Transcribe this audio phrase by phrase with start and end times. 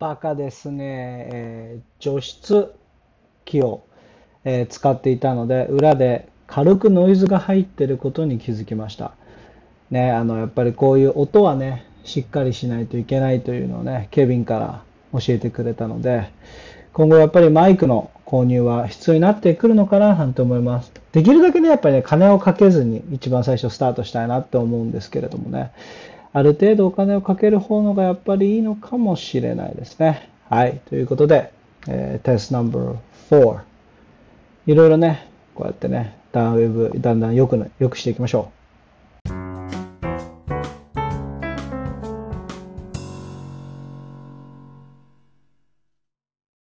[0.00, 2.72] さかですね、えー除湿
[3.44, 3.82] 機を、
[4.44, 9.12] えー使っていたので、裏で軽くノイズが入ってることに気づきました。
[9.90, 14.82] ね、あの、やっぱりこういう音はね、しっかりしないといけないというのをね、ケビンから
[15.20, 16.30] 教えてくれたので、
[16.94, 20.92] 今後やっぱりマイクの購入は必要になってくるのかななんて思います。
[21.12, 25.72] できるだけね、やっぱりね、金をかけずに一番最初スタートしたいなって思うんですけれどもね、
[26.32, 30.30] ある程度お金をかける方のがやっぱりいいのかもしれないですね。
[30.48, 30.80] はい。
[30.88, 31.52] ということで、
[31.88, 33.60] えー、テスト No.4。
[34.66, 38.59] いろいろね、こうやってね、ダウンウェブ、だんだん良く、良くしていきましょう。